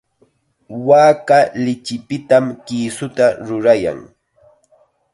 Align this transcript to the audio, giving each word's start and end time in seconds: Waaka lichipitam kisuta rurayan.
Waaka 0.87 1.37
lichipitam 1.65 2.45
kisuta 2.65 3.25
rurayan. 3.47 3.99